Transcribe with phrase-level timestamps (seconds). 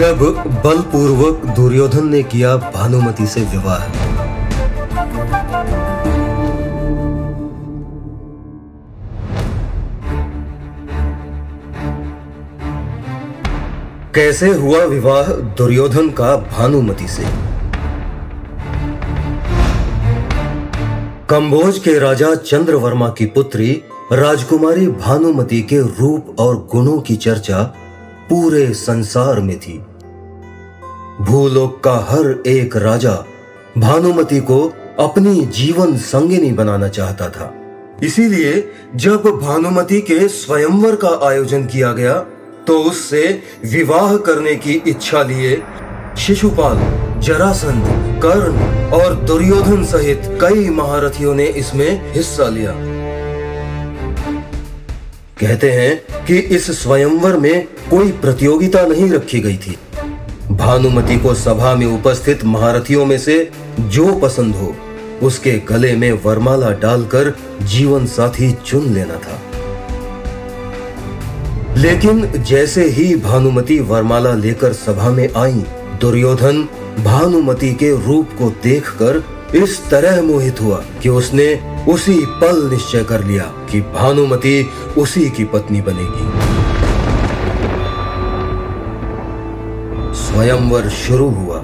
[0.00, 0.18] जब
[0.64, 3.78] बलपूर्वक दुर्योधन ने किया भानुमति से विवाह।
[14.14, 17.24] कैसे हुआ विवाह दुर्योधन का भानुमति से?
[21.30, 23.82] कंबोज के राजा चंद्रवर्मा की पुत्री
[24.12, 27.62] राजकुमारी भानुमति के रूप और गुणों की चर्चा
[28.30, 29.84] पूरे संसार में थी।
[31.20, 33.12] भूलोक का हर एक राजा
[33.78, 34.60] भानुमति को
[34.98, 37.52] अपनी जीवन संगिनी बनाना चाहता था।
[38.02, 38.52] इसीलिए
[38.96, 42.14] जब भानुमति के स्वयंवर का आयोजन किया गया
[42.66, 43.22] तो उससे
[43.64, 45.56] विवाह करने की इच्छा लिए
[46.18, 46.78] शिशुपाल,
[47.20, 47.84] जरासंध,
[48.22, 52.72] कर्ण और दुर्योधन सहित कई महारथियों ने इसमें हिस्सा लिया।
[55.40, 59.76] कहते हैं कि इस स्वयंवर में कोई प्रतियोगिता नहीं रखी गई थी।
[60.60, 64.74] भानुमति को सभा में उपस्थित महारथियों में से जो पसंद हो,
[65.22, 69.40] उसके गले में वरमाला डालकर जीवन साथी चुन लेना था।
[71.76, 75.64] लेकिन जैसे ही भानुमति वरमाला लेकर सभा में आई,
[76.00, 76.62] दुर्योधन
[77.04, 79.22] भानुमति के रूप को देखकर
[79.54, 81.54] इस तरह मोहित हुआ कि उसने
[81.88, 84.66] उसी पल निश्चय कर लिया कि भानुमति
[84.98, 86.49] उसी की पत्नी बनेगी।
[90.40, 91.56] स्वयंवर शुरू हुआ।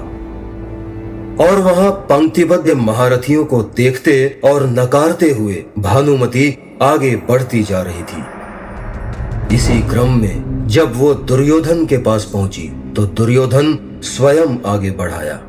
[1.45, 9.55] और वहाँ पंक्तिबद्ध महारथियों को देखते और नकारते हुए भानुमति आगे बढ़ती जा रही थी।
[9.55, 15.39] इसी क्रम में जब वो दुर्योधन के पास पहुँची तो दुर्योधन स्वयं आगे बढ़ाया।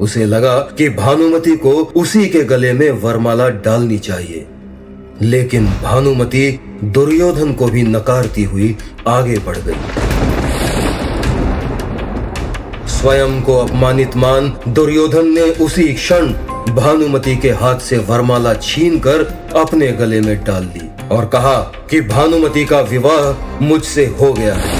[0.00, 4.46] उसे लगा कि भानुमति को उसी के गले में वरमाला डालनी चाहिए।
[5.22, 6.50] लेकिन भानुमति
[6.84, 8.76] दुर्योधन को भी नकारती हुई
[9.08, 10.19] आगे बढ़ गई।
[13.00, 16.26] स्वयं को अपमानित मान, दुर्योधन ने उसी क्षण
[16.74, 19.22] भानुमति के हाथ से वरमाला छीनकर
[19.56, 21.56] अपने गले में डाल दी और कहा
[21.90, 24.78] कि भानुमति का विवाह मुझसे हो गया है।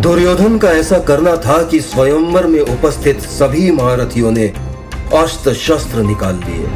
[0.00, 4.52] दुर्योधन का ऐसा करना था कि स्वयंवर में उपस्थित सभी महारथियों ने
[5.14, 6.66] अस्त्र शस्त्र निकाल लिए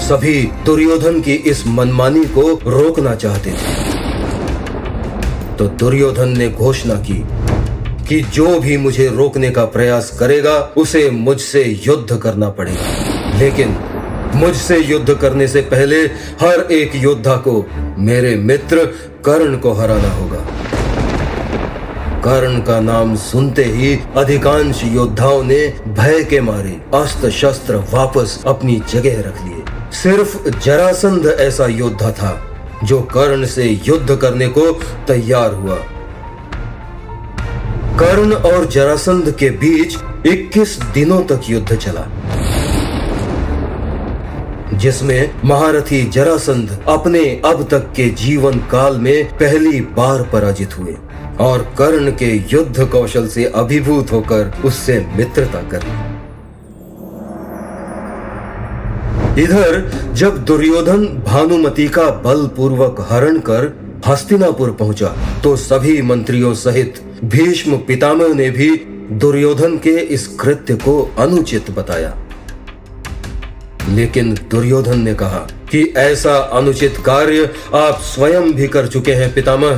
[0.00, 4.01] सभी दुर्योधन की इस मनमानी को रोकना चाहते थे।
[5.58, 7.24] तो दुर्योधन ने घोषणा की
[8.08, 13.76] कि जो भी मुझे रोकने का प्रयास करेगा, उसे मुझसे युद्ध करना पड़ेगा। लेकिन
[14.34, 15.96] मुझसे युद्ध करने से पहले
[16.40, 17.66] हर एक योद्धा को
[17.98, 18.86] मेरे मित्र
[19.24, 20.46] कर्ण को हराना होगा।
[22.24, 28.82] कर्ण का नाम सुनते ही अधिकांश योद्धाओं ने भय के मारे अस्त्र शस्त्र वापस अपनी
[28.92, 29.62] जगह रख लिए।
[29.92, 32.51] सिर्फ़ जरासंध ऐसा योद्धा था
[32.84, 34.70] जो कर्ण से युद्ध करने को
[35.06, 35.76] तैयार हुआ।
[37.98, 42.06] कर्ण और जरासंध के बीच 21 दिनों तक युद्ध चला,
[44.72, 50.96] जिसमें महारथी जरासंध अपने अब तक के जीवन काल में पहली बार पराजित हुए
[51.40, 55.84] और कर्ण के युद्ध कौशल से अभिभूत होकर उससे मित्रता कर
[59.38, 63.72] इधर, जब दुर्योधन भानुमति का बलपूर्वक हरण कर
[64.06, 65.08] हस्तिनापुर पहुँचा
[65.44, 68.68] तो सभी मंत्रियों सहित भीष्म पितामह ने भी
[69.12, 72.14] दुर्योधन के इस कृत्य को अनुचित बताया।
[73.88, 79.76] लेकिन दुर्योधन ने कहा कि ऐसा अनुचित कार्य आप स्वयं भी कर चुके हैं, पितामह।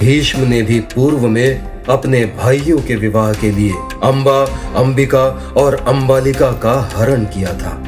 [0.00, 4.40] भीष्म ने भी पूर्व में अपने भाइयों के विवाह के लिए अंबा,
[4.76, 5.24] अंबिका
[5.56, 7.82] और अंबालिका का हरण किया था।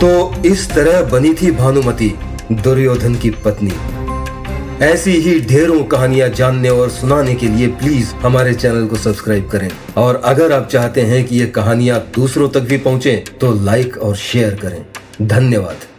[0.00, 2.12] तो इस तरह बनी थी भानुमति,
[2.52, 3.72] दुर्योधन की पत्नी।
[4.84, 9.68] ऐसी ही ढेरों कहानियाँ जानने और सुनाने के लिए प्लीज़ हमारे चैनल को सब्सक्राइब करें।
[9.96, 14.16] और अगर आप चाहते हैं कि ये कहानियाँ दूसरों तक भी पहुँचे तो लाइक और
[14.16, 14.84] शेयर करें।
[15.28, 15.91] धन्यवाद।